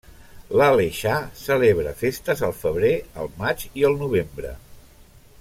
[0.59, 2.91] L'Aleixar celebra festes el febrer,
[3.25, 4.57] el maig i el novembre.